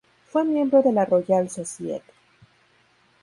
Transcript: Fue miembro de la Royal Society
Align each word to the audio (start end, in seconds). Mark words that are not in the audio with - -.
Fue 0.29 0.43
miembro 0.45 0.81
de 0.81 0.93
la 0.93 1.05
Royal 1.05 1.47
Society 1.47 2.11